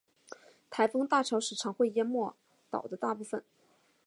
[0.71, 2.35] 台风大潮时常会淹没
[2.71, 3.43] 岛的大部分。